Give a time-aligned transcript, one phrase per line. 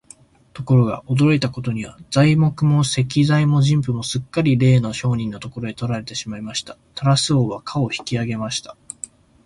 [0.53, 6.75] ところが、驚いたことには、材木も石材も人夫もすっかりれいの商人のところへ取られてしまいました。
[6.95, 8.75] タラス王は価を引き上げました。